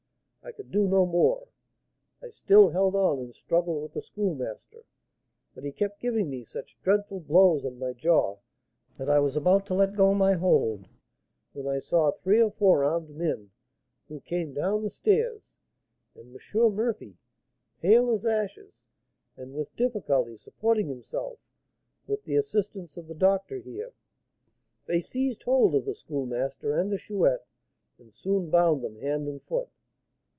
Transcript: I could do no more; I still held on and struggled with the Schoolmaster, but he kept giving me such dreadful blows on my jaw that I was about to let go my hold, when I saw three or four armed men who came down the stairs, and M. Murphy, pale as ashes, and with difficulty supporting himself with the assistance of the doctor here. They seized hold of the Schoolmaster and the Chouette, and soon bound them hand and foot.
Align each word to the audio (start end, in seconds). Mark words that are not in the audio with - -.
I 0.43 0.51
could 0.51 0.71
do 0.71 0.87
no 0.87 1.05
more; 1.05 1.49
I 2.19 2.31
still 2.31 2.69
held 2.71 2.95
on 2.95 3.19
and 3.19 3.33
struggled 3.35 3.79
with 3.83 3.93
the 3.93 4.01
Schoolmaster, 4.01 4.85
but 5.53 5.63
he 5.63 5.71
kept 5.71 6.01
giving 6.01 6.31
me 6.31 6.43
such 6.43 6.79
dreadful 6.81 7.19
blows 7.19 7.63
on 7.63 7.77
my 7.77 7.93
jaw 7.93 8.37
that 8.97 9.07
I 9.07 9.19
was 9.19 9.35
about 9.35 9.67
to 9.67 9.75
let 9.75 9.93
go 9.95 10.15
my 10.15 10.33
hold, 10.33 10.87
when 11.53 11.67
I 11.67 11.77
saw 11.77 12.09
three 12.09 12.41
or 12.41 12.49
four 12.49 12.83
armed 12.83 13.11
men 13.11 13.51
who 14.07 14.19
came 14.19 14.51
down 14.55 14.81
the 14.81 14.89
stairs, 14.89 15.57
and 16.15 16.35
M. 16.35 16.73
Murphy, 16.73 17.17
pale 17.79 18.09
as 18.09 18.25
ashes, 18.25 18.85
and 19.37 19.53
with 19.53 19.75
difficulty 19.75 20.37
supporting 20.37 20.87
himself 20.89 21.37
with 22.07 22.23
the 22.23 22.35
assistance 22.35 22.97
of 22.97 23.05
the 23.07 23.13
doctor 23.15 23.59
here. 23.59 23.93
They 24.87 25.01
seized 25.01 25.43
hold 25.43 25.75
of 25.75 25.85
the 25.85 25.93
Schoolmaster 25.93 26.73
and 26.73 26.91
the 26.91 26.97
Chouette, 26.97 27.45
and 27.99 28.11
soon 28.11 28.49
bound 28.49 28.83
them 28.83 28.95
hand 28.99 29.27
and 29.27 29.39
foot. 29.43 29.69